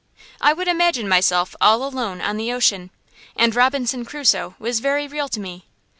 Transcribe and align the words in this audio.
I 0.41 0.51
would 0.51 0.67
imagine 0.67 1.07
myself 1.07 1.55
all 1.61 1.83
alone 1.83 2.21
on 2.21 2.37
the 2.37 2.51
ocean, 2.51 2.89
and 3.35 3.53
Robinson 3.55 4.03
Crusoe 4.03 4.55
was 4.57 4.79
very 4.79 5.07
real 5.07 5.29
to 5.29 5.39
me. 5.39 5.67